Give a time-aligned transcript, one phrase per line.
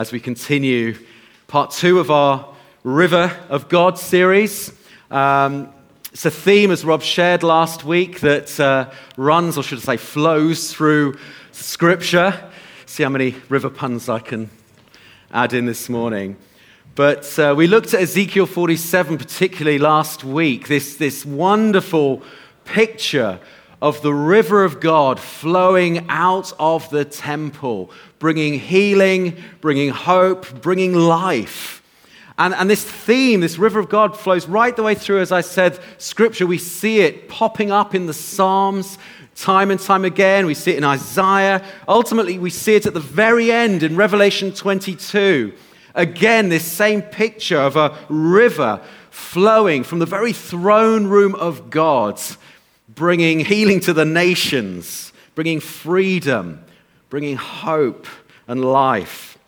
[0.00, 0.96] as we continue
[1.46, 2.54] part two of our
[2.84, 4.72] River of God series.
[5.10, 5.74] Um,
[6.10, 9.96] it's a theme, as Rob shared last week, that uh, runs, or should I say,
[9.98, 11.18] flows through
[11.52, 12.32] Scripture.
[12.86, 14.48] See how many river puns I can
[15.34, 16.38] add in this morning.
[16.94, 22.22] But uh, we looked at Ezekiel 47 particularly last week, this, this wonderful
[22.64, 23.38] picture
[23.82, 30.94] of the river of God flowing out of the temple, bringing healing, bringing hope, bringing
[30.94, 31.82] life.
[32.38, 35.42] And, and this theme, this river of God, flows right the way through, as I
[35.42, 36.46] said, Scripture.
[36.46, 38.98] We see it popping up in the Psalms
[39.34, 40.46] time and time again.
[40.46, 41.64] We see it in Isaiah.
[41.88, 45.54] Ultimately, we see it at the very end in Revelation 22.
[45.94, 52.20] Again, this same picture of a river flowing from the very throne room of God,
[53.00, 56.62] bringing healing to the nations, bringing freedom,
[57.08, 58.06] bringing hope
[58.46, 59.38] and life.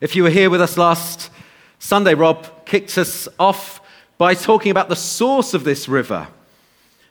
[0.00, 1.30] If you were here with us last
[1.78, 3.80] Sunday, Rob kicked us off
[4.18, 6.26] by talking about the source of this river.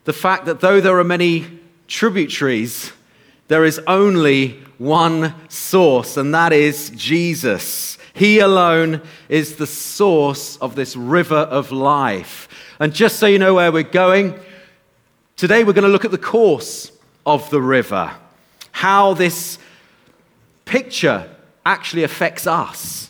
[0.03, 1.47] The fact that though there are many
[1.87, 2.91] tributaries,
[3.47, 7.97] there is only one source, and that is Jesus.
[8.13, 12.49] He alone is the source of this river of life.
[12.81, 14.37] And just so you know where we're going,
[15.41, 16.91] today we're going to look at the course
[17.25, 18.13] of the river,
[18.71, 19.57] how this
[20.65, 21.27] picture
[21.65, 23.09] actually affects us.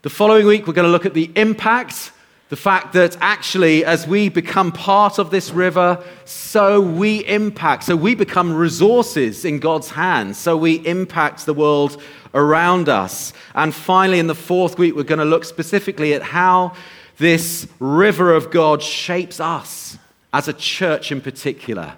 [0.00, 2.12] The following week, we're going to look at the impact
[2.48, 7.94] the fact that actually, as we become part of this river, so we impact, so
[7.94, 13.34] we become resources in God's hands, so we impact the world around us.
[13.54, 16.72] And finally, in the fourth week, we're going to look specifically at how
[17.18, 19.98] this river of God shapes us
[20.32, 21.94] as a church in particular.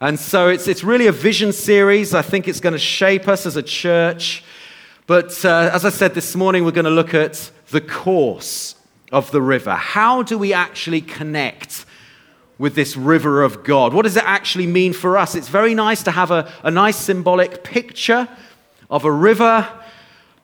[0.00, 2.14] And so it's, it's really a vision series.
[2.14, 4.44] I think it's going to shape us as a church.
[5.06, 8.74] But uh, as I said this morning, we're going to look at the course
[9.12, 9.74] of the river.
[9.74, 11.86] How do we actually connect
[12.58, 13.94] with this river of God?
[13.94, 15.34] What does it actually mean for us?
[15.34, 18.28] It's very nice to have a, a nice symbolic picture
[18.90, 19.68] of a river,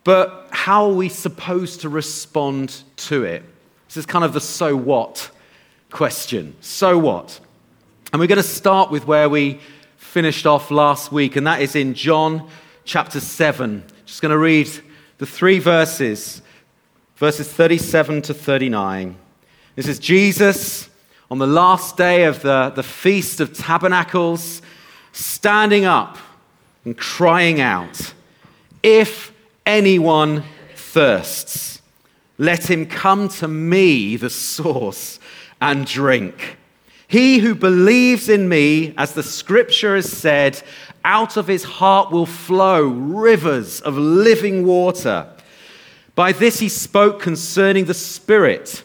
[0.05, 3.43] but how are we supposed to respond to it?
[3.89, 5.31] This is kind of the so what
[5.93, 6.57] question.
[6.61, 7.39] So what?
[8.13, 9.61] And we're going to start with where we
[9.97, 12.49] finished off last week, and that is in John
[12.85, 13.85] chapter 7.
[14.05, 14.69] Just going to read
[15.19, 16.43] the three verses
[17.23, 19.17] verses 37 to 39.
[19.77, 20.91] This is Jesus
[21.31, 24.61] on the last day of the, the Feast of Tabernacles,
[25.13, 26.19] standing up
[26.85, 28.13] and crying out,
[28.83, 29.33] If
[29.65, 30.43] anyone
[30.75, 31.81] thirsts,
[32.39, 35.21] let him come to me, the source,
[35.63, 36.59] and drink.
[37.07, 40.61] He who believes in me, as the scripture has said,
[41.05, 45.29] out of his heart will flow rivers of living water.
[46.17, 48.83] By this he spoke concerning the Spirit,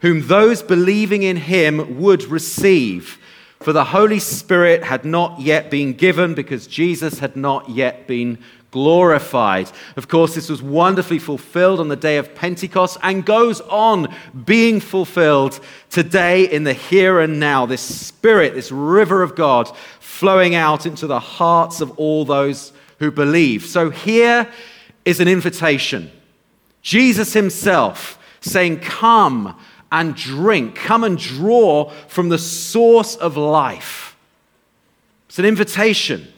[0.00, 3.18] whom those believing in him would receive.
[3.60, 8.38] For the Holy Spirit had not yet been given because Jesus had not yet been
[8.70, 9.70] glorified.
[9.96, 14.14] Of course, this was wonderfully fulfilled on the day of Pentecost and goes on
[14.44, 17.66] being fulfilled today in the here and now.
[17.66, 23.10] This Spirit, this river of God, flowing out into the hearts of all those who
[23.10, 23.64] believe.
[23.64, 24.50] So here
[25.04, 26.10] is an invitation
[26.82, 29.58] Jesus himself saying, Come
[29.90, 34.16] and drink, come and draw from the source of life.
[35.28, 36.28] It's an invitation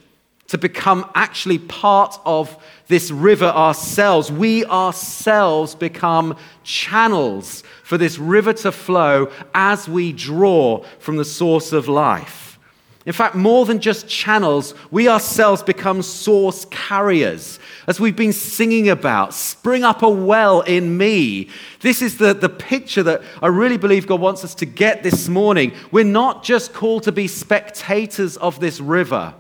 [0.51, 4.33] to become actually part of this river ourselves.
[4.33, 11.73] We ourselves become channels for this river to flow as we draw from the source
[11.73, 12.59] of life.
[13.07, 17.61] In fact, more than just channels, we ourselves become source carriers.
[17.87, 21.49] As we've been singing about, spring up a well in me.
[21.79, 25.29] This is the, the picture that I really believe God wants us to get this
[25.29, 25.73] morning.
[25.93, 29.35] We're not just called to be spectators of this river,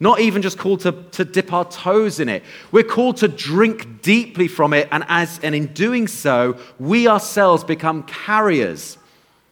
[0.00, 2.44] not even just called to, to dip our toes in it.
[2.70, 7.64] We're called to drink deeply from it, and, as, and in doing so, we ourselves
[7.64, 8.96] become carriers,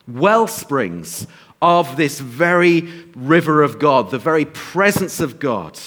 [0.06, 1.26] well springs
[1.60, 2.82] of this very
[3.14, 5.78] river of God, the very presence of God.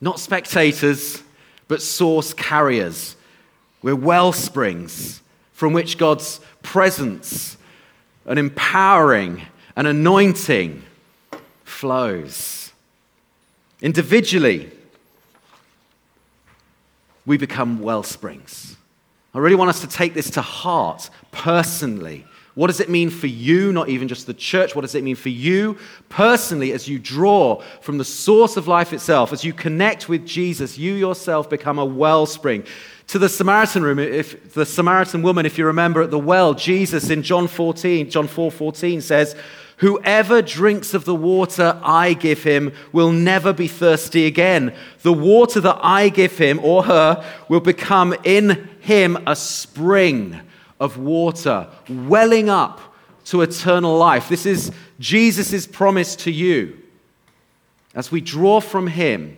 [0.00, 1.22] Not spectators,
[1.68, 3.16] but source carriers.
[3.82, 5.22] We're well springs
[5.52, 7.56] from which God's presence,
[8.26, 9.42] an empowering,
[9.74, 10.82] an anointing
[11.76, 12.72] flows.
[13.82, 14.70] Individually,
[17.26, 18.76] we become well springs.
[19.34, 22.24] I really want us to take this to heart personally
[22.56, 24.74] What does it mean for you, not even just the church?
[24.74, 25.76] What does it mean for you
[26.08, 29.30] personally as you draw from the source of life itself?
[29.30, 32.64] As you connect with Jesus, you yourself become a wellspring.
[33.08, 37.10] To the Samaritan room, if the Samaritan woman, if you remember at the well, Jesus
[37.10, 39.36] in John 14, John 4 14 says,
[39.78, 44.74] Whoever drinks of the water I give him will never be thirsty again.
[45.02, 50.40] The water that I give him or her will become in him a spring
[50.80, 52.80] of water welling up
[53.26, 54.28] to eternal life.
[54.28, 56.78] This is Jesus' promise to you.
[57.94, 59.36] As we draw from him,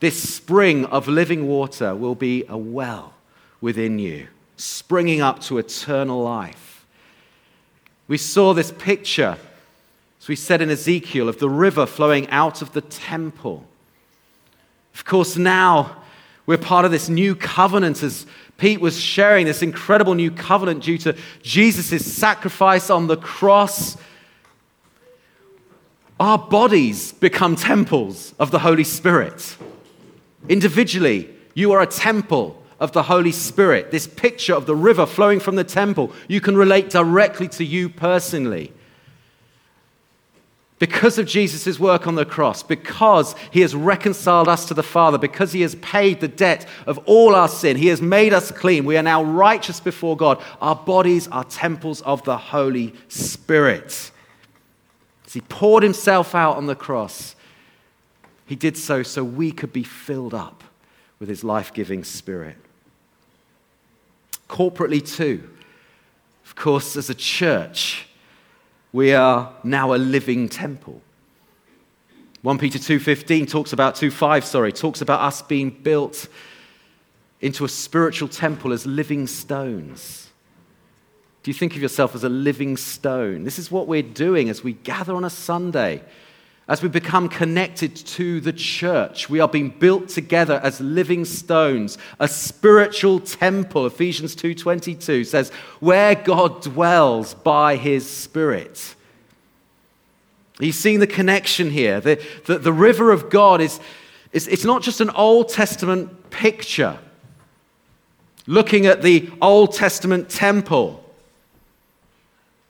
[0.00, 3.14] this spring of living water will be a well
[3.60, 4.26] within you,
[4.56, 6.84] springing up to eternal life.
[8.08, 9.38] We saw this picture,
[10.22, 13.66] as we said in Ezekiel, of the river flowing out of the temple.
[14.94, 15.96] Of course, now
[16.46, 18.24] we're part of this new covenant as
[18.56, 23.96] Pete was sharing this incredible new covenant due to Jesus' sacrifice on the cross.
[26.20, 29.56] Our bodies become temples of the Holy Spirit.
[30.48, 33.90] Individually, you are a temple of the Holy Spirit.
[33.90, 37.88] This picture of the river flowing from the temple, you can relate directly to you
[37.88, 38.72] personally
[40.82, 45.16] because of Jesus' work on the cross, because he has reconciled us to the Father,
[45.16, 48.84] because he has paid the debt of all our sin, he has made us clean.
[48.84, 50.42] We are now righteous before God.
[50.60, 54.10] Our bodies are temples of the Holy Spirit.
[55.24, 57.36] As he poured himself out on the cross,
[58.44, 60.64] he did so so we could be filled up
[61.20, 62.56] with his life giving spirit.
[64.48, 65.48] Corporately, too,
[66.44, 68.08] of course, as a church,
[68.92, 71.00] we are now a living temple.
[72.42, 76.28] 1 Peter 2:15 talks about 2:5 sorry talks about us being built
[77.40, 80.28] into a spiritual temple as living stones.
[81.42, 83.44] Do you think of yourself as a living stone?
[83.44, 86.02] This is what we're doing as we gather on a Sunday
[86.72, 91.98] as we become connected to the church, we are being built together as living stones,
[92.18, 93.84] a spiritual temple.
[93.84, 98.94] Ephesians 2:22 says, "Where God dwells by his spirit."
[100.60, 102.00] You seeing the connection here?
[102.00, 103.78] The, the, the river of God is,
[104.32, 106.96] is it's not just an Old Testament picture,
[108.46, 111.04] looking at the Old Testament temple,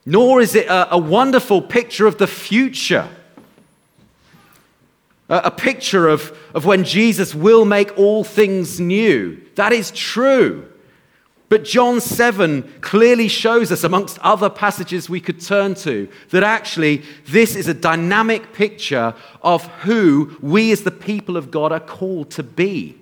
[0.04, 3.08] nor is it a, a wonderful picture of the future
[5.32, 9.40] a picture of, of when Jesus will make all things new.
[9.54, 10.68] That is true.
[11.48, 17.02] But John 7 clearly shows us, amongst other passages we could turn to, that actually
[17.26, 22.30] this is a dynamic picture of who we as the people of God are called
[22.32, 22.98] to be.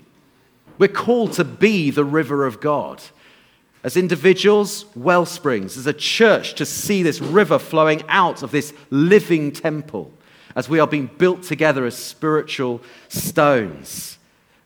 [0.78, 3.02] We're called to be the river of God.
[3.82, 5.76] As individuals, well springs.
[5.76, 10.12] As a church, to see this river flowing out of this living temple
[10.54, 14.18] as we are being built together as spiritual stones.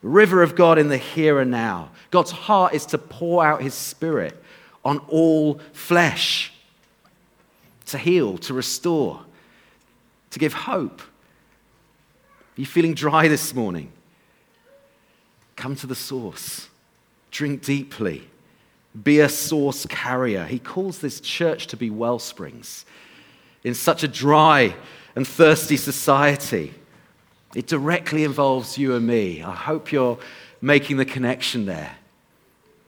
[0.02, 1.90] River of God in the here and now.
[2.10, 4.42] God's heart is to pour out his spirit
[4.84, 6.52] on all flesh,
[7.86, 9.24] to heal, to restore,
[10.30, 11.00] to give hope.
[11.00, 13.90] Are you feeling dry this morning?
[15.56, 16.68] Come to the source.
[17.30, 18.28] Drink deeply.
[19.02, 20.44] Be a source carrier.
[20.44, 22.84] He calls this church to be well springs
[23.64, 24.76] in such a dry
[25.14, 26.74] and thirsty society.
[27.54, 29.42] It directly involves you and me.
[29.42, 30.18] I hope you're
[30.60, 31.96] making the connection there.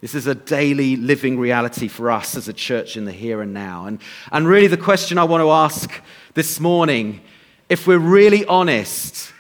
[0.01, 3.55] This is a daily living reality for us as a church in the here and
[3.55, 3.87] now.
[3.87, 4.01] And,
[4.31, 5.91] and really, the question I want to ask
[6.35, 7.23] this morning
[7.69, 9.33] if we're really honest,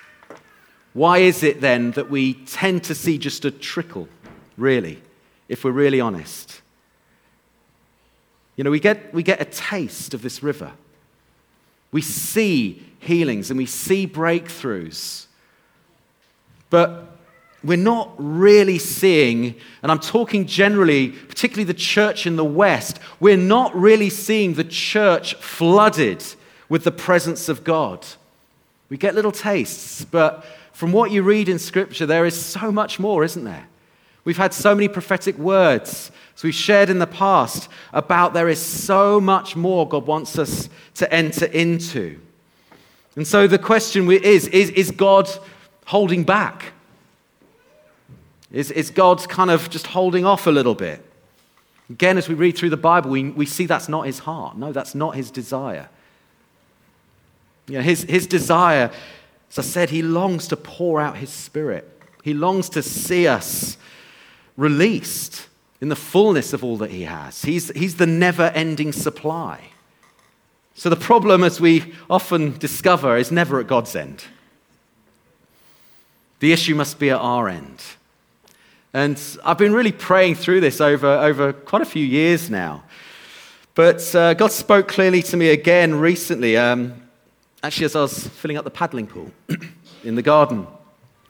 [0.92, 4.08] why is it then that we tend to see just a trickle,
[4.56, 5.00] really,
[5.48, 6.62] if we're really honest?
[8.56, 10.72] You know, we get, we get a taste of this river.
[11.92, 15.26] We see healings and we see breakthroughs.
[16.70, 17.16] But
[17.64, 23.36] we're not really seeing, and I'm talking generally, particularly the church in the West, we're
[23.36, 26.24] not really seeing the church flooded
[26.68, 28.06] with the presence of God.
[28.88, 32.98] We get little tastes, but from what you read in Scripture, there is so much
[32.98, 33.66] more, isn't there?
[34.26, 38.60] We've had so many prophetic words, as we've shared in the past, about there is
[38.60, 42.18] so much more God wants us to enter into.
[43.14, 45.30] And so the question is is, is God
[45.84, 46.72] holding back?
[48.50, 51.04] Is, is God kind of just holding off a little bit?
[51.88, 54.58] Again, as we read through the Bible, we, we see that's not his heart.
[54.58, 55.88] No, that's not his desire.
[57.68, 58.90] You know, his, his desire,
[59.50, 61.88] as I said, he longs to pour out his spirit.
[62.24, 63.76] He longs to see us
[64.56, 65.48] released.
[65.78, 67.42] in the fullness of all that He has.
[67.42, 69.60] He's, he's the never ending supply.
[70.74, 74.24] So the problem, as we often discover, is never at God's end.
[76.40, 77.82] The issue must be at our end.
[78.92, 82.84] And I've been really praying through this over, over quite a few years now.
[83.74, 86.94] But uh, God spoke clearly to me again recently, um,
[87.62, 89.30] actually, as I was filling up the paddling pool
[90.04, 90.66] in the garden.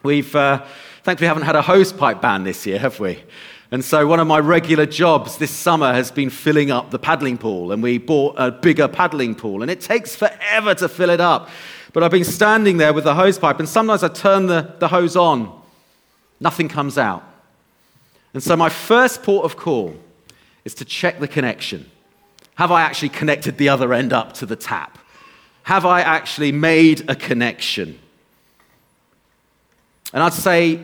[0.03, 0.65] We've, uh,
[1.07, 3.23] thankfully, we haven't had a hose pipe ban this year, have we?
[3.71, 7.39] And so, one of my regular jobs this summer has been filling up the paddling
[7.39, 7.71] pool.
[7.71, 11.49] And we bought a bigger paddling pool, and it takes forever to fill it up.
[11.93, 14.89] But I've been standing there with the hose pipe, and sometimes I turn the, the
[14.89, 15.57] hose on,
[16.41, 17.23] nothing comes out.
[18.35, 19.95] And so, my first port of call
[20.65, 21.89] is to check the connection.
[22.57, 24.99] Have I actually connected the other end up to the tap?
[25.63, 28.01] Have I actually made a connection?
[30.13, 30.81] And I'd say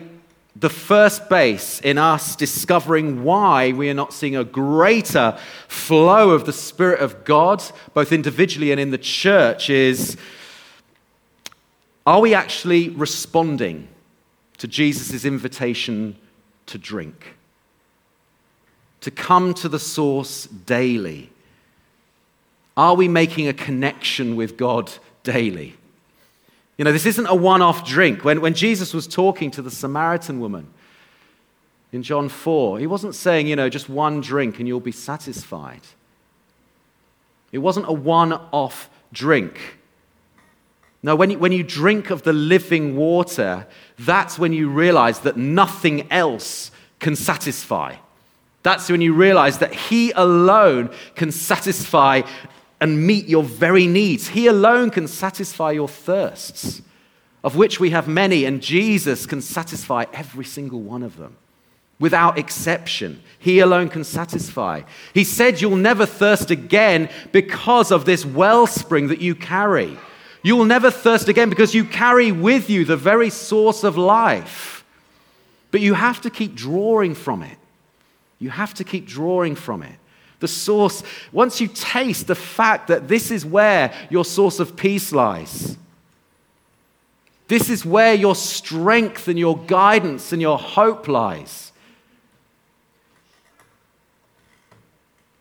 [0.55, 6.45] the first base in us discovering why we are not seeing a greater flow of
[6.45, 10.15] the Spirit of God, both individually and in the church, is
[12.05, 13.87] are we actually responding
[14.57, 16.15] to Jesus' invitation
[16.67, 17.35] to drink?
[19.01, 21.31] To come to the source daily?
[22.75, 24.91] Are we making a connection with God
[25.23, 25.77] daily?
[26.77, 28.23] You know, this isn't a one off drink.
[28.25, 30.67] When, when Jesus was talking to the Samaritan woman
[31.91, 35.81] in John 4, he wasn't saying, you know, just one drink and you'll be satisfied.
[37.51, 39.77] It wasn't a one off drink.
[41.03, 43.67] No, when you, when you drink of the living water,
[43.99, 47.95] that's when you realize that nothing else can satisfy.
[48.63, 52.21] That's when you realize that He alone can satisfy
[52.83, 54.27] and meet your very needs.
[54.27, 56.81] He alone can satisfy your thirsts,
[57.41, 61.37] of which we have many, and Jesus can satisfy every single one of them
[61.97, 63.23] without exception.
[63.39, 64.81] He alone can satisfy.
[65.13, 69.97] He said, You'll never thirst again because of this wellspring that you carry.
[70.41, 74.83] You will never thirst again because you carry with you the very source of life.
[75.71, 77.57] But you have to keep drawing from it.
[78.39, 79.95] You have to keep drawing from it
[80.43, 85.13] the source, once you taste the fact that this is where your source of peace
[85.13, 85.77] lies,
[87.47, 91.71] this is where your strength and your guidance and your hope lies.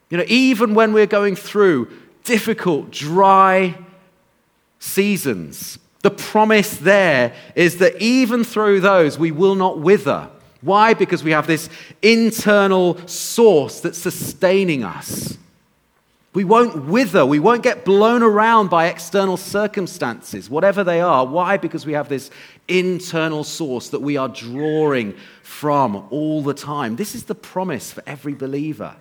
[0.09, 1.91] You know, even when we're going through
[2.23, 3.77] difficult, dry
[4.79, 10.29] seasons, the promise there is that even through those, we will not wither.
[10.63, 10.95] Why?
[10.95, 11.69] Because we have this
[12.01, 15.37] internal source that's sustaining us.
[16.35, 17.27] We won't wither.
[17.27, 21.27] We won't get blown around by external circumstances, whatever they are.
[21.27, 21.59] Why?
[21.59, 22.31] Because we have this
[22.69, 26.97] internal source that we are drawing from all the time.
[26.97, 28.95] This is the promise for every believer.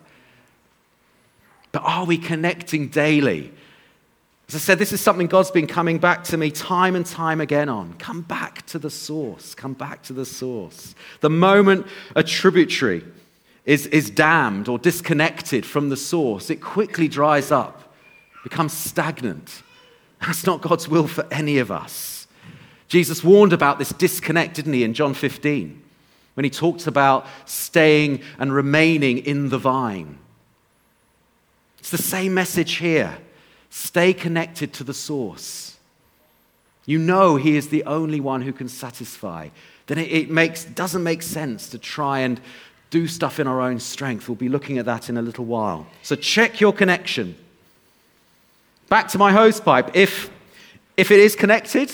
[1.72, 3.54] But are we connecting daily?
[4.52, 7.40] As I said, this is something God's been coming back to me time and time
[7.40, 7.94] again on.
[7.94, 9.56] Come back to the source.
[9.56, 10.94] Come back to the source.
[11.22, 13.06] The moment a tributary
[13.64, 17.94] is, is dammed or disconnected from the source, it quickly dries up,
[18.44, 19.64] becomes stagnant.
[20.20, 22.28] That's not God's will for any of us.
[22.90, 25.82] Jesus warned about this disconnect, didn't he, in John 15,
[26.34, 30.18] when he talked about staying and remaining in the vine.
[31.80, 33.18] It's the same message here.
[33.72, 35.78] Stay connected to the source.
[36.86, 39.50] You know He is the only one who can satisfy.
[39.88, 42.40] Then it, it makes, doesn't make sense to try and
[42.90, 44.28] do stuff in our own strength.
[44.28, 45.88] We'll be looking at that in a little while.
[46.04, 47.36] So check your connection.
[48.90, 49.92] Back to my hose pipe.
[49.94, 50.30] If,
[50.98, 51.90] if it is connected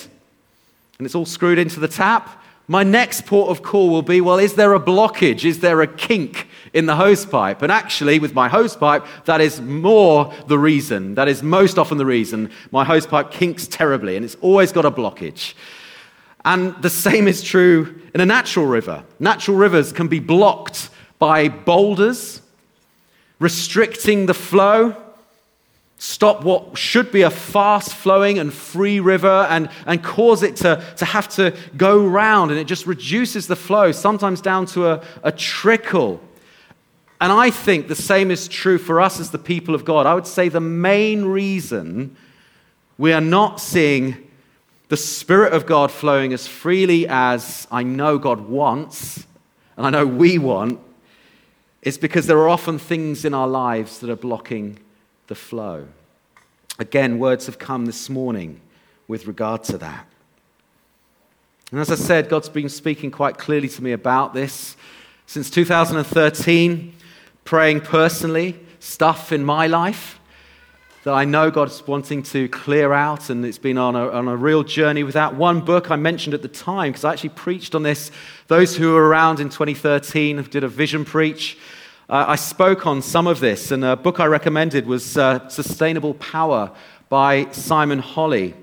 [0.97, 4.39] and it's all screwed into the tap, my next port of call will be well,
[4.39, 5.45] is there a blockage?
[5.45, 6.47] Is there a kink?
[6.77, 7.63] In the hose pipe.
[7.63, 11.15] And actually, with my hose pipe, that is more the reason.
[11.15, 14.85] That is most often the reason my hose pipe kinks terribly, and it's always got
[14.85, 15.55] a blockage.
[16.45, 19.03] And the same is true in a natural river.
[19.19, 22.43] Natural rivers can be blocked by boulders,
[23.39, 24.95] restricting the flow,
[25.97, 30.83] stop what should be a fast flowing and free river and, and cause it to,
[30.97, 32.51] to have to go round.
[32.51, 36.21] And it just reduces the flow, sometimes down to a, a trickle
[37.19, 40.05] and I think the same is true for us as the people of God.
[40.05, 42.15] I would say the main reason
[42.97, 44.27] we are not seeing
[44.89, 49.25] the Spirit of God flowing as freely as I know God wants,
[49.75, 50.79] and I know we want,
[51.81, 54.79] is because there are often things in our lives that are blocking
[55.27, 55.87] the flow.
[56.79, 58.61] Again, words have come this morning
[59.07, 60.05] with regard to that.
[61.71, 64.77] And as I said, God's been speaking quite clearly to me about this.
[65.25, 66.93] Since 2013,
[67.47, 70.19] praying personally stuff in my life
[71.05, 74.35] that I know God's wanting to clear out, and it's been on a, on a
[74.35, 75.33] real journey with that.
[75.33, 78.11] One book I mentioned at the time, because I actually preached on this.
[78.47, 81.57] Those who were around in 2013 did a vision preach.
[82.09, 86.15] Uh, I spoke on some of this, and a book I recommended was uh, Sustainable
[86.15, 86.69] Power
[87.07, 88.55] by Simon Holley.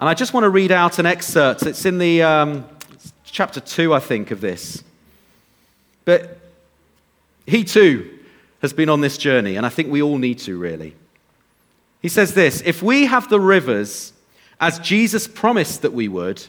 [0.00, 1.62] And I just want to read out an excerpt.
[1.62, 2.66] It's in the um,
[3.22, 4.82] chapter 2, I think, of this.
[6.04, 6.40] But
[7.46, 8.15] he too
[8.66, 10.96] has been on this journey, and I think we all need to, really.
[12.02, 14.12] He says this If we have the rivers
[14.60, 16.44] as Jesus promised that we would,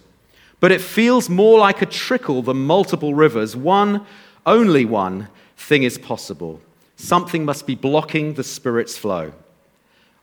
[0.60, 4.06] but it feels more like a trickle than multiple rivers, one,
[4.46, 6.60] only one thing is possible.
[6.96, 9.34] Something must be blocking the Spirit's flow.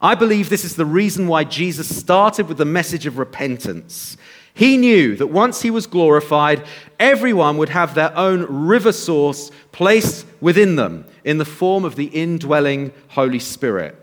[0.00, 4.16] I believe this is the reason why Jesus started with the message of repentance.
[4.52, 6.64] He knew that once he was glorified,
[6.98, 12.06] everyone would have their own river source placed within them in the form of the
[12.06, 13.96] indwelling Holy Spirit.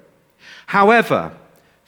[0.67, 1.33] However,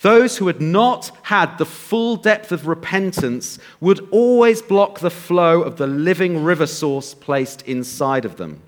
[0.02, 5.62] those who had not had the full depth of repentance would always block the flow
[5.62, 8.62] of the living river source placed inside of them.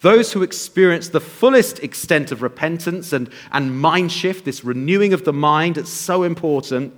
[0.00, 5.24] Those who experience the fullest extent of repentance and, and mind shift, this renewing of
[5.24, 6.92] the mind, it's so important,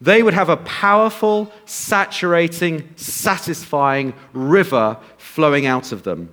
[0.00, 6.28] they would have a powerful, saturating, satisfying river flowing out of them.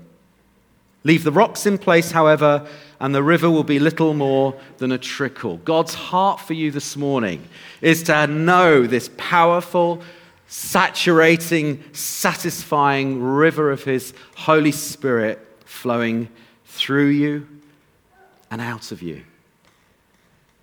[1.04, 2.68] Leave the rocks in place, however,
[3.00, 5.58] and the river will be little more than a trickle.
[5.58, 7.46] God's heart for you this morning
[7.82, 10.02] is to know this powerful,
[10.48, 16.30] saturating, satisfying river of His Holy Spirit flowing
[16.66, 17.48] through you
[18.50, 19.24] and out of you.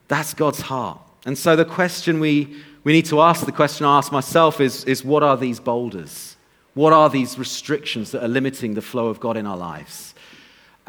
[0.08, 1.00] That's God's heart.
[1.26, 4.84] And so the question we, we need to ask, the question I ask myself is,
[4.84, 6.36] is what are these boulders?
[6.74, 10.14] What are these restrictions that are limiting the flow of God in our lives?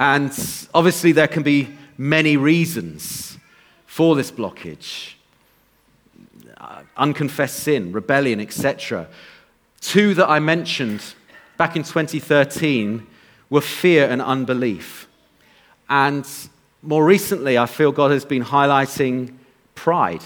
[0.02, 0.32] And
[0.74, 3.38] obviously, there can be many reasons
[3.86, 5.14] for this blockage
[6.58, 9.08] uh, unconfessed sin, rebellion, etc.
[9.80, 11.04] Two that I mentioned
[11.56, 13.06] back in 2013
[13.52, 15.08] were fear and unbelief.
[15.88, 16.28] And
[16.82, 19.36] more recently, I feel God has been highlighting
[19.76, 20.24] pride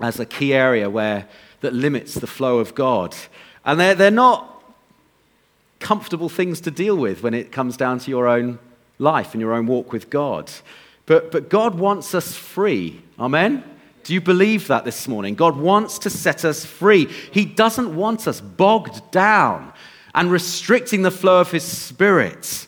[0.00, 1.28] as a key area where,
[1.60, 3.14] that limits the flow of God.
[3.64, 4.57] And they're, they're not
[5.80, 8.58] comfortable things to deal with when it comes down to your own
[8.98, 10.50] life and your own walk with God.
[11.06, 13.02] But, but God wants us free.
[13.18, 13.64] Amen?
[14.04, 15.34] Do you believe that this morning?
[15.34, 17.06] God wants to set us free.
[17.30, 19.72] He doesn't want us bogged down
[20.14, 22.66] and restricting the flow of His Spirit.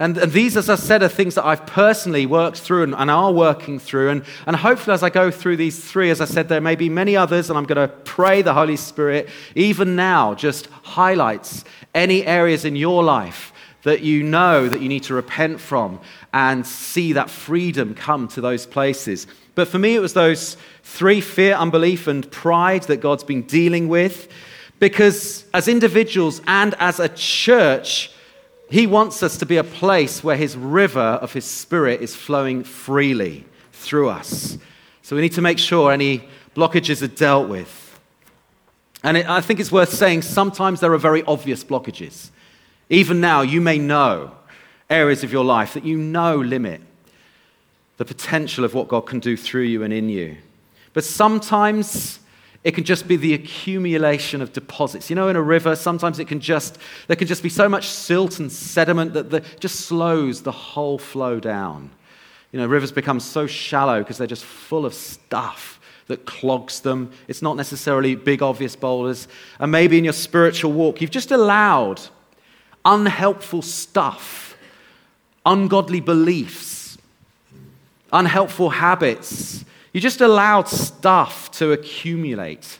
[0.00, 3.10] And, and, these, as I said, are things that I've personally worked through and, and,
[3.10, 4.10] are working through.
[4.10, 6.88] And, and hopefully, as I go through these three, as I said, there may be
[6.88, 11.64] many others, and I'm going to pray the Holy Spirit, even now, just highlights
[11.96, 16.00] any areas in your life that you know that you need to repent from
[16.32, 19.26] and see that freedom come to those places.
[19.56, 23.88] But for me, it was those three fear, unbelief, and pride that God's been dealing
[23.88, 24.28] with.
[24.78, 28.12] Because as individuals and as a church,
[28.70, 32.64] he wants us to be a place where His river of His Spirit is flowing
[32.64, 34.58] freely through us.
[35.02, 37.98] So we need to make sure any blockages are dealt with.
[39.02, 42.30] And it, I think it's worth saying sometimes there are very obvious blockages.
[42.90, 44.32] Even now, you may know
[44.90, 46.80] areas of your life that you know limit
[47.96, 50.36] the potential of what God can do through you and in you.
[50.92, 52.17] But sometimes
[52.64, 55.10] it can just be the accumulation of deposits.
[55.10, 57.88] You know, in a river, sometimes it can just, there can just be so much
[57.88, 61.90] silt and sediment that the, just slows the whole flow down.
[62.52, 67.12] You know, rivers become so shallow because they're just full of stuff that clogs them.
[67.28, 69.28] It's not necessarily big, obvious boulders.
[69.60, 72.00] And maybe in your spiritual walk, you've just allowed
[72.84, 74.56] unhelpful stuff,
[75.44, 76.98] ungodly beliefs,
[78.12, 79.64] unhelpful habits,
[79.98, 82.78] you just allowed stuff to accumulate.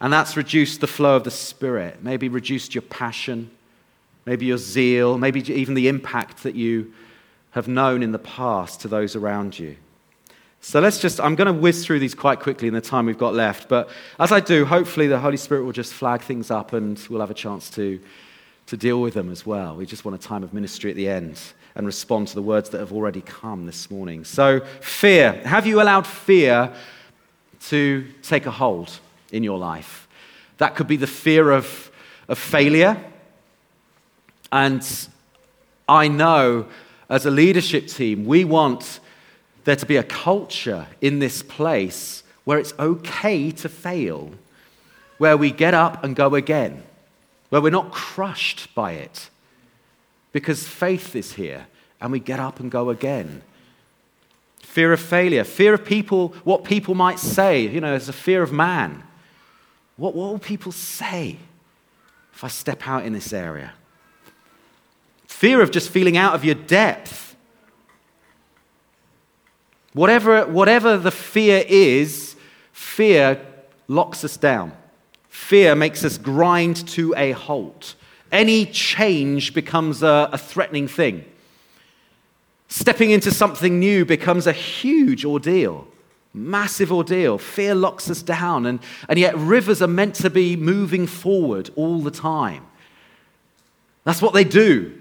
[0.00, 3.50] And that's reduced the flow of the Spirit, maybe reduced your passion,
[4.24, 6.94] maybe your zeal, maybe even the impact that you
[7.50, 9.76] have known in the past to those around you.
[10.62, 13.18] So let's just, I'm going to whiz through these quite quickly in the time we've
[13.18, 13.68] got left.
[13.68, 17.20] But as I do, hopefully the Holy Spirit will just flag things up and we'll
[17.20, 18.00] have a chance to,
[18.68, 19.76] to deal with them as well.
[19.76, 21.38] We just want a time of ministry at the end
[21.78, 24.24] and respond to the words that have already come this morning.
[24.24, 25.32] So, fear.
[25.44, 26.74] Have you allowed fear
[27.68, 28.98] to take a hold
[29.30, 30.08] in your life?
[30.58, 31.92] That could be the fear of,
[32.26, 33.02] of failure.
[34.50, 34.84] And
[35.88, 36.66] I know
[37.08, 38.98] as a leadership team, we want
[39.62, 44.32] there to be a culture in this place where it's okay to fail,
[45.18, 46.82] where we get up and go again,
[47.50, 49.30] where we're not crushed by it
[50.32, 51.66] because faith is here
[52.00, 53.42] and we get up and go again.
[54.60, 57.62] Fear of failure, fear of people, what people might say.
[57.62, 59.02] You know, there's a fear of man.
[59.96, 61.38] What, what will people say
[62.32, 63.72] if I step out in this area?
[65.26, 67.36] Fear of just feeling out of your depth.
[69.92, 72.36] Whatever, whatever the fear is,
[72.72, 73.44] fear
[73.88, 74.72] locks us down.
[75.28, 77.94] Fear makes us grind to a halt.
[78.30, 81.24] Any change becomes a, a threatening thing.
[82.68, 85.88] Stepping into something new becomes a huge ordeal,
[86.34, 87.38] massive ordeal.
[87.38, 92.00] Fear locks us down, and, and yet rivers are meant to be moving forward all
[92.00, 92.66] the time.
[94.04, 94.98] That's what they do.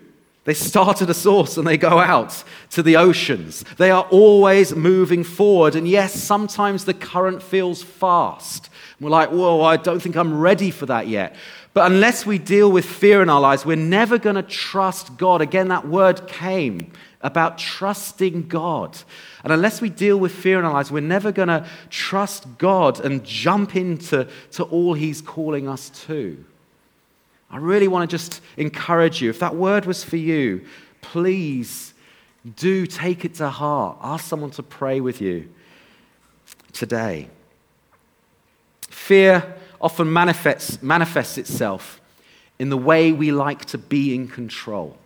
[0.47, 3.65] They start at a source and they go out to the oceans.
[3.75, 5.75] They are always moving forward.
[5.75, 8.69] And yes, sometimes the current feels fast.
[9.01, 11.35] We're like, whoa, I don't think I'm ready for that yet.
[11.73, 15.41] But unless we deal with fear in our lives, we're never going to trust God.
[15.41, 18.97] Again, that word came about trusting God.
[19.43, 23.03] And unless we deal with fear in our lives, we're never going to trust God
[23.03, 26.43] and jump into to all He's calling us to.
[27.49, 29.29] I really want to just encourage you.
[29.29, 30.65] If that word was for you,
[31.01, 31.93] please
[32.55, 33.97] do take it to heart.
[34.01, 35.49] Ask someone to pray with you
[36.73, 37.29] today.
[38.89, 42.01] Fear often manifests, manifests itself
[42.59, 44.97] in the way we like to be in control.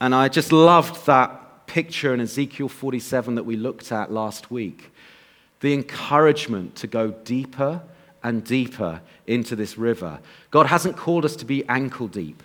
[0.00, 4.90] And I just loved that picture in Ezekiel 47 that we looked at last week.
[5.60, 7.80] The encouragement to go deeper
[8.22, 10.18] and deeper into this river.
[10.50, 12.42] God hasn't called us to be ankle deep.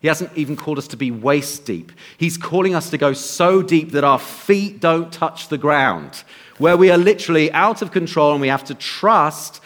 [0.00, 1.90] He hasn't even called us to be waist deep.
[2.16, 6.22] He's calling us to go so deep that our feet don't touch the ground,
[6.58, 9.60] where we are literally out of control and we have to trust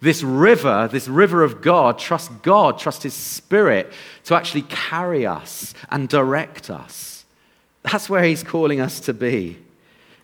[0.00, 3.92] this river, this river of God, trust God, trust His Spirit
[4.24, 7.24] to actually carry us and direct us.
[7.82, 9.58] That's where He's calling us to be.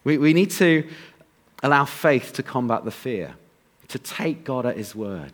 [0.02, 0.88] We, we need to
[1.62, 3.34] allow faith to combat the fear,
[3.88, 5.32] to take God at His word.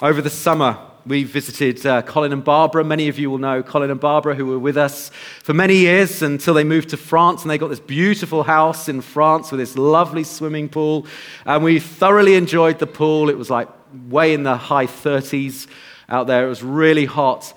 [0.00, 2.82] Over the summer, we visited uh, Colin and Barbara.
[2.82, 5.10] Many of you will know Colin and Barbara, who were with us
[5.42, 7.42] for many years until they moved to France.
[7.42, 11.06] And they got this beautiful house in France with this lovely swimming pool.
[11.44, 13.30] And we thoroughly enjoyed the pool.
[13.30, 13.68] It was like
[14.08, 15.68] way in the high 30s
[16.08, 16.44] out there.
[16.44, 17.54] It was really hot.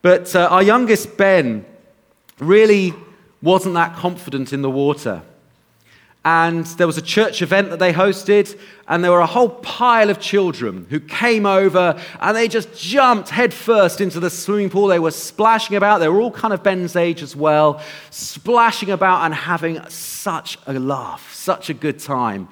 [0.00, 1.64] But uh, our youngest, Ben,
[2.38, 2.94] really
[3.42, 5.22] wasn't that confident in the water
[6.24, 8.56] and there was a church event that they hosted,
[8.86, 13.28] and there were a whole pile of children who came over and they just jumped
[13.30, 14.86] headfirst into the swimming pool.
[14.86, 15.98] They were splashing about.
[15.98, 17.80] They were all kind of Ben's age as well,
[18.10, 22.48] splashing about and having such a laugh, such a good time.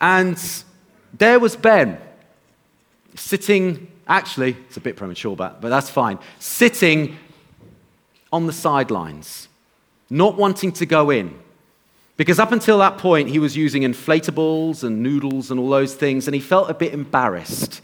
[0.00, 0.38] And
[1.16, 1.98] there was Ben
[3.14, 7.16] sitting, actually, it's a bit premature, but, but that's fine, sitting
[8.30, 9.48] on the sidelines,
[10.10, 11.38] not wanting to go in
[12.18, 16.26] because up until that point, he was using inflatables and noodles and all those things,
[16.26, 17.80] and he felt a bit embarrassed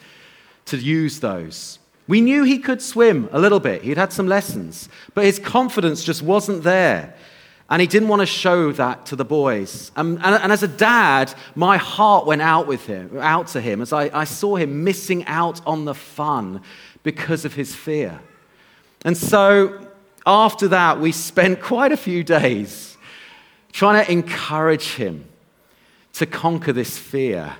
[0.66, 1.78] to use those.
[2.08, 6.02] We knew he could swim a little bit, he'd had some lessons, but his confidence
[6.02, 7.14] just wasn't there.
[7.70, 9.90] And he didn't want to show that to the boys.
[9.96, 13.80] And, and, and, as a dad, my heart went out with him, out to him
[13.80, 16.60] as I, I saw him missing out on the fun
[17.04, 18.20] because of his fear.
[19.02, 19.88] And so
[20.26, 22.93] after that, we spent quite a few days
[23.74, 25.24] trying to encourage him
[26.12, 27.56] to conquer this fear.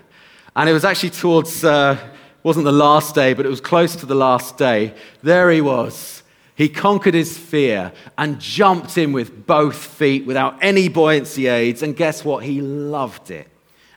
[0.55, 1.99] And it was actually towards, uh,
[2.45, 4.95] wasn't the last day, but it was close to the last day.
[5.25, 6.23] There he was.
[6.55, 11.83] He conquered his fear and jumped in with both feet without any buoyancy aids.
[11.83, 12.45] And guess what?
[12.45, 13.49] He loved it.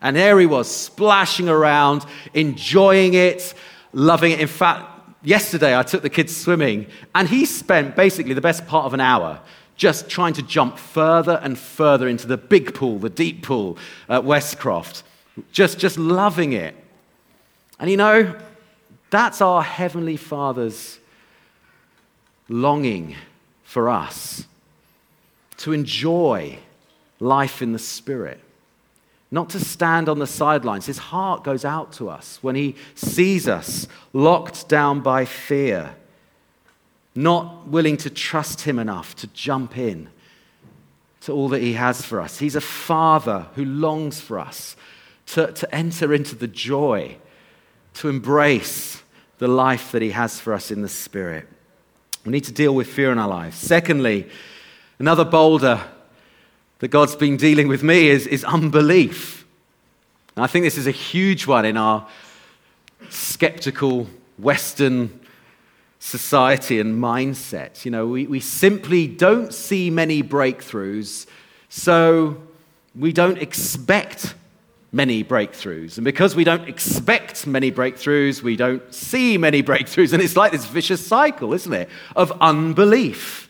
[0.01, 2.03] And there he was, splashing around,
[2.33, 3.53] enjoying it,
[3.93, 4.39] loving it.
[4.39, 4.87] In fact,
[5.21, 9.01] yesterday I took the kids swimming, and he spent basically the best part of an
[9.01, 9.39] hour
[9.77, 13.77] just trying to jump further and further into the big pool, the deep pool
[14.09, 15.03] at Westcroft,
[15.51, 16.75] just, just loving it.
[17.79, 18.35] And you know,
[19.11, 20.99] that's our Heavenly Father's
[22.49, 23.15] longing
[23.63, 24.45] for us
[25.57, 26.57] to enjoy
[27.19, 28.39] life in the Spirit,
[29.29, 30.87] not to stand on the sidelines.
[30.87, 35.95] His heart goes out to us when He sees us locked down by fear
[37.17, 40.07] not willing to trust Him enough to jump in
[41.21, 42.37] to all that He has for us.
[42.37, 44.75] He's a Father who longs for us
[45.27, 47.17] to, to enter into the joy,
[47.95, 49.01] to embrace
[49.39, 51.47] the life that He has for us in the Spirit.
[52.23, 53.57] We need to deal with fear in our lives.
[53.57, 54.29] Secondly,
[54.99, 55.81] another boulder
[56.79, 59.43] that God's been dealing with me is, is unbelief.
[60.35, 62.07] And I think this is a huge one in our
[63.09, 65.19] skeptical Western
[65.99, 67.85] society and mindset.
[67.85, 71.25] You know, we, we simply don't see many breakthroughs,
[71.69, 72.37] so
[72.95, 74.35] we don't expect
[74.91, 75.97] many breakthroughs.
[75.97, 80.13] And because we don't expect many breakthroughs, we don't see many breakthroughs.
[80.13, 83.49] And it's like this vicious cycle, isn't it, of unbelief.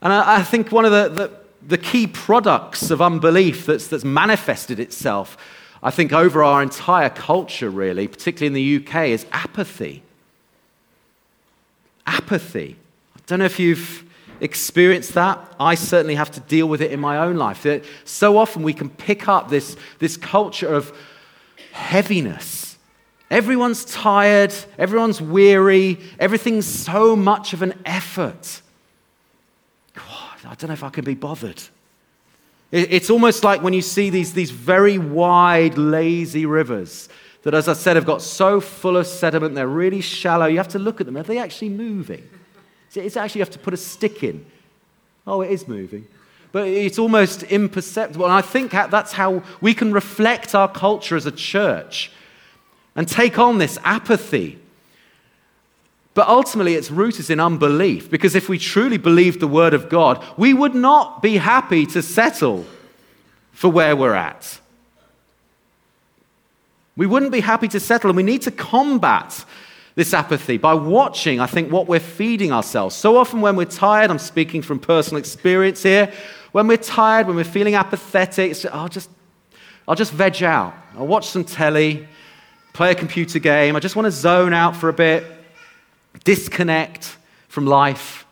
[0.00, 1.30] And I, I think one of the, the,
[1.66, 5.36] the, key products of unbelief that's, that's manifested itself,
[5.82, 8.52] I think, over our entire culture, really, particularly in
[8.82, 10.02] the UK, is apathy.
[12.06, 12.76] Apathy.
[13.16, 14.04] I don't know if you've
[14.40, 15.38] experienced that.
[15.58, 17.62] I certainly have to deal with it in my own life.
[17.62, 20.96] That so often we can pick up this, this culture of
[21.72, 22.76] heaviness.
[23.30, 28.62] Everyone's tired, everyone's weary, everything's so much of an effort.
[29.94, 31.60] God, I don't know if I can be bothered.
[32.72, 37.08] It's almost like when you see these, these very wide, lazy rivers
[37.42, 40.46] that, as I said, have got so full of sediment, they're really shallow.
[40.46, 41.16] You have to look at them.
[41.16, 42.28] Are they actually moving?
[42.94, 44.44] It's actually you have to put a stick in.
[45.26, 46.06] Oh, it is moving.
[46.50, 48.24] But it's almost imperceptible.
[48.24, 52.10] And I think that's how we can reflect our culture as a church
[52.96, 54.58] and take on this apathy.
[56.16, 58.10] But ultimately, its root is in unbelief.
[58.10, 62.00] Because if we truly believed the word of God, we would not be happy to
[62.00, 62.64] settle
[63.52, 64.58] for where we're at.
[66.96, 69.44] We wouldn't be happy to settle, and we need to combat
[69.94, 72.96] this apathy by watching, I think, what we're feeding ourselves.
[72.96, 76.10] So often, when we're tired, I'm speaking from personal experience here,
[76.52, 79.10] when we're tired, when we're feeling apathetic, just, oh, I'll, just,
[79.86, 80.74] I'll just veg out.
[80.96, 82.08] I'll watch some telly,
[82.72, 83.76] play a computer game.
[83.76, 85.35] I just want to zone out for a bit,
[86.26, 87.16] disconnect
[87.48, 88.26] from life.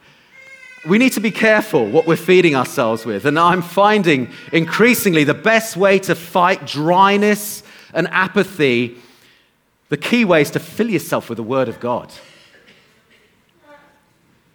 [0.86, 3.24] We need to be careful what we're feeding ourselves with.
[3.24, 7.62] And I'm finding increasingly the best way to fight dryness
[7.94, 8.98] and apathy
[9.88, 12.12] the key way is to fill yourself with the Word of God.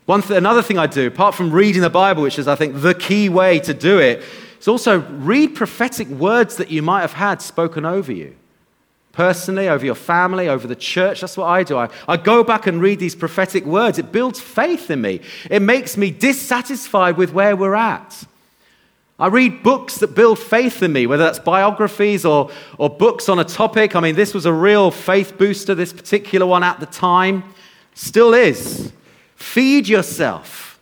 [0.06, 2.82] One th- another thing I do, apart from reading the Bible, which is, I think,
[2.82, 4.23] the key way to do it,
[4.60, 8.36] is also read prophetic words that you might have had spoken over you.
[9.12, 11.22] Personally, over your family, over the church.
[11.22, 11.78] That's what I do.
[11.78, 13.98] I, I go back and read these prophetic words.
[13.98, 18.26] It builds faith in me, it makes me dissatisfied with where we're at.
[19.19, 23.38] I read books that build faith in me, whether that's biographies or, or books on
[23.38, 23.93] a topic.
[23.93, 27.43] I mean, this was a real faith booster, this particular one at the time.
[27.95, 28.93] Still is.
[29.36, 30.80] Feed yourself.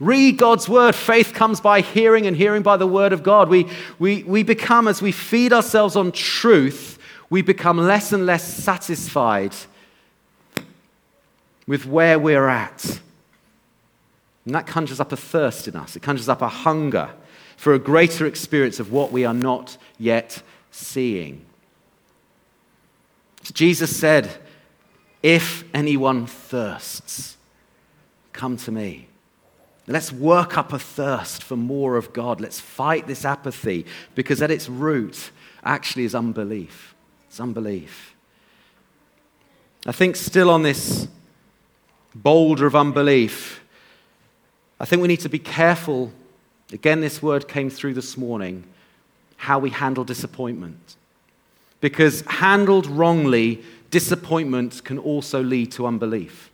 [0.00, 0.94] Read God's word.
[0.94, 3.50] Faith comes by hearing, and hearing by the word of God.
[3.50, 6.93] We, we, we become, as we feed ourselves on truth,
[7.30, 9.54] we become less and less satisfied
[11.66, 13.00] with where we're at.
[14.44, 17.10] And that conjures up a thirst in us, it conjures up a hunger
[17.56, 21.44] for a greater experience of what we are not yet seeing.
[23.52, 24.30] Jesus said,
[25.22, 27.36] If anyone thirsts,
[28.32, 29.08] come to me.
[29.86, 32.40] Let's work up a thirst for more of God.
[32.40, 33.84] Let's fight this apathy
[34.14, 35.30] because at its root
[35.62, 36.93] actually is unbelief.
[37.34, 38.14] It's unbelief.
[39.84, 41.08] I think, still on this
[42.14, 43.60] boulder of unbelief,
[44.78, 46.12] I think we need to be careful
[46.72, 48.64] Again, this word came through this morning
[49.36, 50.96] how we handle disappointment.
[51.80, 56.50] Because handled wrongly, disappointment can also lead to unbelief.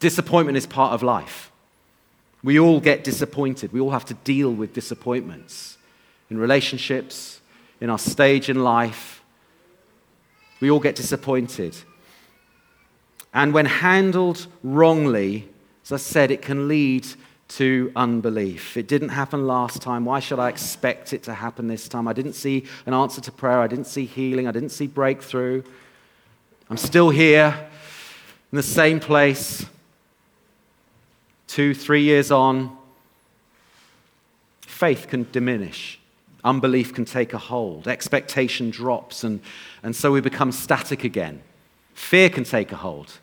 [0.00, 1.50] Disappointment is part of life.
[2.42, 3.72] We all get disappointed.
[3.72, 5.78] We all have to deal with disappointments
[6.28, 7.35] in relationships,
[7.80, 9.22] in our stage in life.
[10.60, 11.76] We all get disappointed.
[13.34, 15.48] And when handled wrongly,
[15.84, 17.06] as I said, it can lead
[17.48, 18.76] to unbelief.
[18.76, 20.04] It didn't happen last time.
[20.04, 22.08] Why should I expect it to happen this time?
[22.08, 23.60] I didn't see an answer to prayer.
[23.60, 24.48] I didn't see healing.
[24.48, 25.62] I didn't see breakthrough.
[26.68, 27.68] I'm still here
[28.50, 29.64] in the same place,
[31.46, 32.76] two, three years on.
[34.62, 36.00] Faith can diminish.
[36.46, 37.88] Unbelief can take a hold.
[37.88, 39.40] Expectation drops, and,
[39.82, 41.42] and so we become static again.
[41.92, 43.18] Fear can take a hold.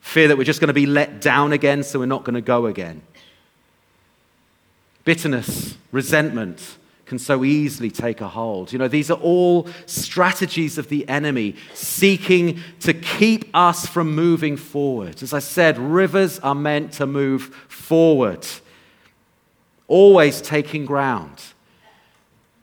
[0.00, 2.40] Fear that we're just going to be let down again, so we're not going to
[2.40, 3.02] go again.
[5.04, 8.72] Bitterness, resentment can so easily take a hold.
[8.72, 14.56] You know, these are all strategies of the enemy seeking to keep us from moving
[14.56, 15.20] forward.
[15.20, 18.46] As I said, rivers are meant to move forward,
[19.88, 21.42] always taking ground.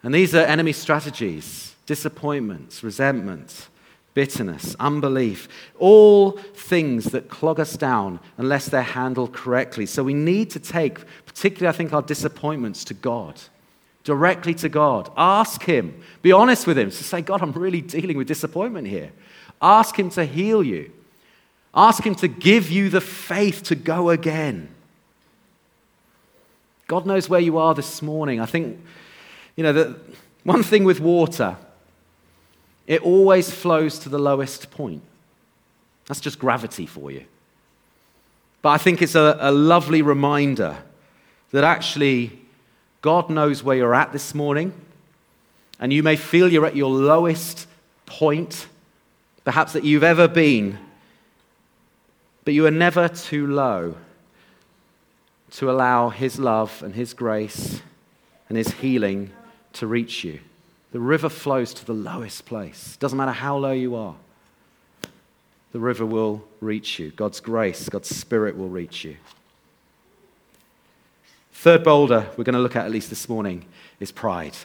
[0.06, 3.68] And these are enemy strategies disappointments, resentment,
[4.16, 9.86] bitterness, unbelief, all things that clog us down unless they're handled correctly.
[9.86, 13.40] So we need to take, particularly, I think, our disappointments to God,
[14.04, 15.12] directly to God.
[15.16, 16.90] Ask Him, be honest with Him.
[16.90, 19.12] So say, God, I'm really dealing with disappointment here.
[19.62, 20.92] Ask Him to heal you.
[21.74, 24.70] Ask Him to give you the faith to go again.
[26.88, 28.40] God knows where you are this morning.
[28.40, 28.80] I think,
[29.56, 29.96] you know, the
[30.44, 31.58] one thing with water,
[32.88, 35.02] it always flows to the lowest point.
[36.08, 37.26] That's just gravity for you.
[38.62, 40.78] But I think it's a, a lovely reminder
[41.52, 42.40] that actually
[43.02, 44.74] God knows where you're at this morning.
[45.80, 47.68] And you may feel you're at your lowest
[48.06, 48.68] point,
[49.44, 50.80] perhaps that you've ever been.
[52.44, 53.96] But you are never too low
[55.52, 57.82] to allow His love and His grace
[58.50, 59.32] and His healing
[59.76, 60.40] to reach you.
[60.92, 62.98] The river flows to the lowest place.
[62.98, 64.16] Doesn't matter how low you are,
[65.72, 67.12] the river will reach you.
[67.12, 69.18] God's grace, God's Spirit will reach you.
[71.52, 73.66] Third boulder we're going to look at, at least this morning,
[74.00, 74.56] is pride.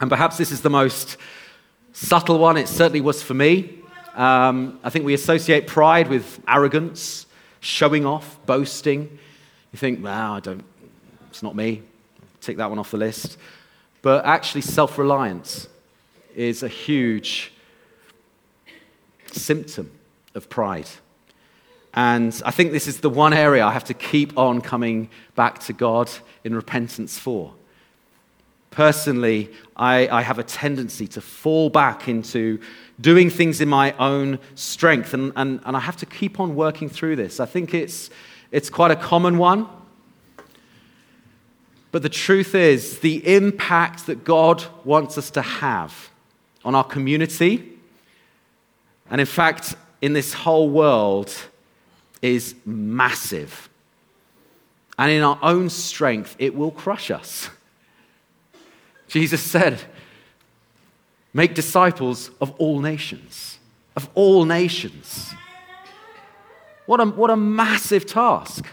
[0.00, 1.16] And perhaps this is the most
[1.92, 2.56] subtle one.
[2.56, 3.78] It certainly was for me.
[4.14, 7.26] Um, I think we associate pride with arrogance,
[7.60, 9.18] showing off, boasting.
[9.72, 10.64] You think, wow, I don't,
[11.30, 11.82] it's not me.
[12.40, 13.38] Take that one off the list.
[14.08, 15.68] But actually, self reliance
[16.34, 17.52] is a huge
[19.32, 19.90] symptom
[20.34, 20.88] of pride.
[21.92, 25.58] And I think this is the one area I have to keep on coming back
[25.66, 26.10] to God
[26.42, 27.52] in repentance for.
[28.70, 32.60] Personally, I, I, have a tendency to fall back into
[32.98, 36.88] doing things in my own strength, and, and, and I have to keep on working
[36.88, 37.40] through this.
[37.40, 38.08] I think it's,
[38.52, 39.68] it's quite a common one.
[41.90, 46.10] But the truth is, the impact that God wants us to have
[46.64, 47.72] on our community,
[49.10, 51.34] and in fact, in this whole world,
[52.20, 53.68] is massive.
[54.98, 57.48] And in our own strength, it will crush us.
[59.06, 59.80] Jesus said,
[61.32, 63.58] Make disciples of all nations.
[63.96, 65.32] Of all nations.
[66.86, 68.66] What a, what a massive task.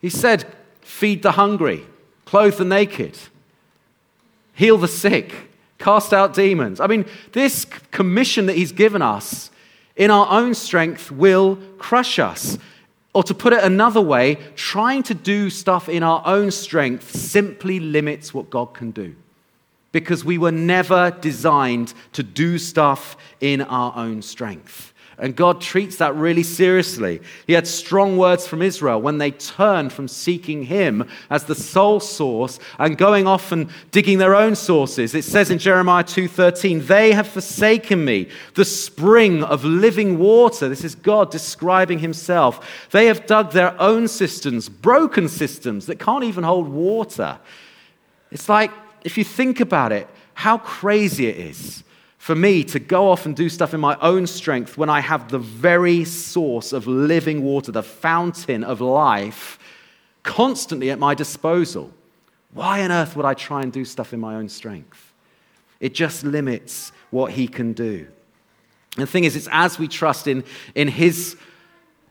[0.00, 0.46] He said,
[0.82, 1.86] Feed the hungry,
[2.30, 3.18] clothe the naked,
[4.54, 6.78] heal the sick, cast out demons.
[6.78, 9.50] I mean, this commission that he's given us
[9.96, 12.56] in our own strength will crush us.
[13.14, 17.80] Or to put it another way, trying to do stuff in our own strength simply
[17.80, 19.16] limits what God can do.
[19.90, 24.89] Because we were never designed to do stuff in our own strength.
[25.20, 27.20] And God treats that really seriously.
[27.46, 32.00] He had strong words from Israel when they turned from seeking Him as the sole
[32.00, 35.14] source and going off and digging their own sources.
[35.14, 40.84] It says in Jeremiah 2:13, "They have forsaken me, the spring of living water." This
[40.84, 42.88] is God describing Himself.
[42.90, 47.38] They have dug their own cisterns, broken cisterns that can't even hold water.
[48.32, 48.70] It's like
[49.04, 51.84] if you think about it, how crazy it is
[52.20, 55.30] for me to go off and do stuff in my own strength when I have
[55.30, 59.58] the very source of living water, the fountain of life,
[60.22, 61.90] constantly at my disposal.
[62.52, 65.14] Why on earth would I try and do stuff in my own strength?
[65.80, 68.06] It just limits what he can do.
[68.96, 71.38] And the thing is, it's as we trust in, in his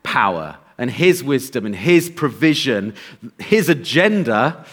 [0.02, 2.95] power and his wisdom and his provision,
[3.38, 4.65] his agenda,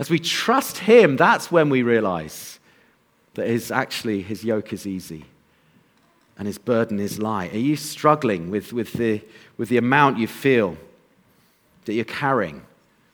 [0.00, 2.55] as we trust him, that's when we realize
[3.36, 5.24] that is actually his yoke is easy
[6.38, 7.52] and his burden is light?
[7.54, 9.22] Are you struggling with, with, the,
[9.56, 10.76] with the amount you feel
[11.84, 12.62] that you're carrying?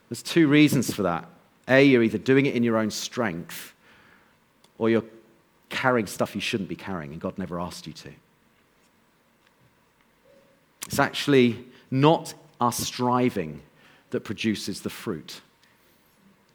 [0.09, 1.29] There's two reasons for that.
[1.69, 3.75] A, you're either doing it in your own strength
[4.79, 5.05] or you're
[5.69, 8.11] carrying stuff you shouldn't be carrying and God never asked you to.
[10.87, 13.61] It's actually not our striving
[14.11, 15.41] that produces the fruit.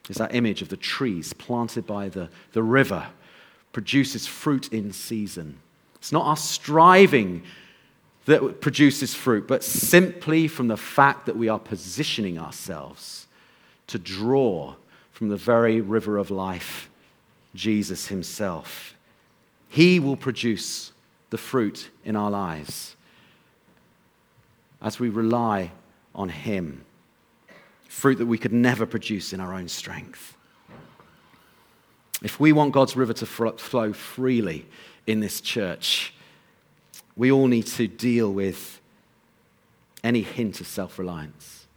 [0.10, 3.08] It's that image of the trees planted by the, the river
[3.78, 5.56] produces fruit in season.
[5.98, 7.44] It's not our striving
[8.26, 13.28] that produces fruit, but simply from the fact that we are positioning ourselves
[13.86, 14.74] to draw
[15.12, 16.90] from the very river of life,
[17.54, 18.96] Jesus Himself.
[19.70, 20.92] He will produce
[21.30, 22.96] the fruit in our lives
[24.82, 25.70] as we rely
[26.16, 26.84] on Him.
[27.88, 30.36] Fruit that we could never produce in our own strength.
[32.24, 34.66] If we want God's river to flow freely
[35.06, 36.14] in this church,
[37.16, 38.82] we all need to deal with
[40.04, 41.68] any hint of self reliance.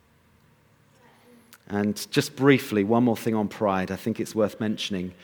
[1.68, 5.14] And just briefly, one more thing on pride, I think it's worth mentioning.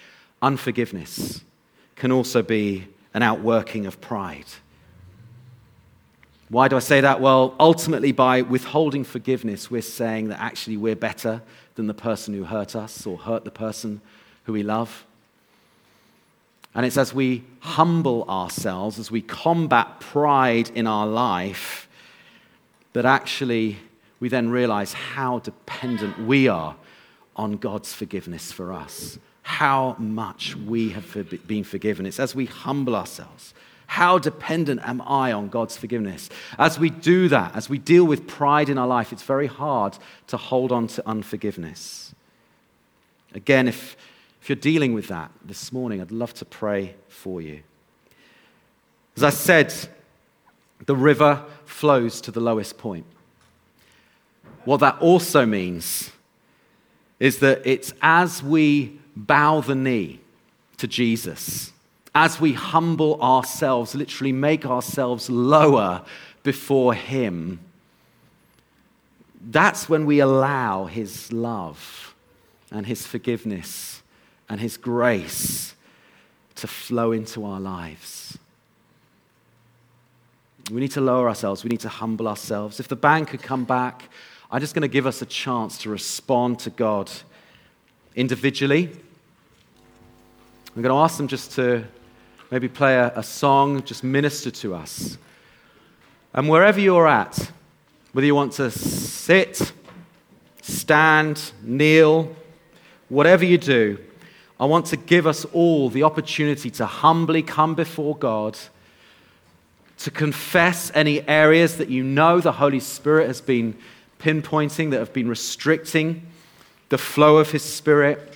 [0.43, 1.43] Unforgiveness
[1.97, 4.47] can also be an outworking of pride.
[6.49, 7.21] Why do I say that?
[7.21, 11.43] Well, ultimately, by withholding forgiveness, we're saying that actually we're better
[11.75, 14.01] than the person who hurt us or hurt the person
[14.47, 15.05] who we love.
[16.75, 21.89] And it's as we humble ourselves, as we combat pride in our life,
[22.93, 23.79] that actually
[24.21, 26.77] we then realize how dependent we are
[27.35, 32.07] on God's forgiveness for us, how much we have been forgiven.
[32.07, 33.53] It's as we humble ourselves.
[33.89, 36.29] How dependent am I on God's forgiveness?
[36.59, 39.97] As we do that, as we deal with pride in our life, it's very hard
[40.27, 42.15] to hold on to unforgiveness.
[43.35, 43.97] Again, if,
[44.47, 47.65] if you're dealing with that this morning, I'd love to pray for you.
[49.17, 49.75] As I said,
[50.85, 53.07] the river flows to the lowest point.
[54.65, 56.13] What that also means
[57.19, 60.21] is that it's as we bow the knee
[60.77, 61.73] to Jesus,
[62.15, 66.05] as we humble ourselves, literally make ourselves lower
[66.45, 67.59] before Him,
[69.41, 72.15] that's when we allow His love
[72.71, 74.05] and His forgiveness
[74.49, 75.75] and His grace
[76.57, 78.39] to flow into our lives.
[80.71, 81.63] We need to lower ourselves.
[81.63, 82.81] We need to humble ourselves.
[82.81, 84.09] If the band could come back,
[84.51, 87.11] I'm just going to give us a chance to respond to God
[88.15, 88.91] individually.
[90.75, 91.85] I'm going to ask them just to
[92.51, 95.19] maybe play a, a song, just minister to us.
[96.35, 97.51] And wherever you're at,
[98.13, 99.73] whether you want to sit,
[100.63, 102.35] stand, kneel,
[103.09, 103.99] whatever you do,
[104.59, 108.59] I want to give us all the opportunity to humbly come before God,
[109.99, 113.77] to confess any areas that you know the Holy Spirit has been
[114.19, 116.27] pinpointing, that have been restricting
[116.89, 118.35] the flow of His Spirit.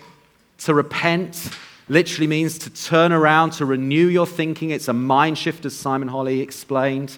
[0.59, 1.51] To repent
[1.89, 4.71] literally means to turn around, to renew your thinking.
[4.71, 7.17] It's a mind shift, as Simon Holley explained.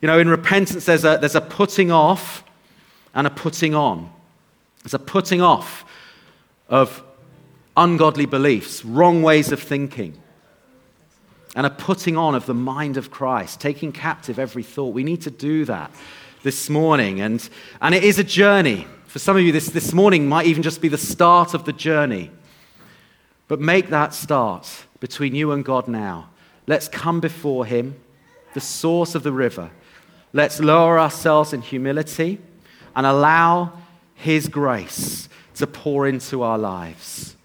[0.00, 2.44] You know, in repentance, there's a, there's a putting off
[3.14, 4.12] and a putting on.
[4.82, 5.84] There's a putting off
[6.68, 7.02] of
[7.76, 10.20] ungodly beliefs, wrong ways of thinking,
[11.54, 14.94] and a putting on of the mind of Christ, taking captive every thought.
[14.94, 15.90] We need to do that
[16.42, 17.20] this morning.
[17.20, 17.46] And,
[17.80, 18.86] and it is a journey.
[19.06, 21.72] For some of you, this, this morning might even just be the start of the
[21.72, 22.30] journey.
[23.48, 26.30] But make that start between you and God now.
[26.66, 27.96] Let's come before Him,
[28.54, 29.70] the source of the river.
[30.32, 32.38] Let's lower ourselves in humility
[32.96, 33.72] and allow
[34.14, 37.36] His grace to pour into our lives.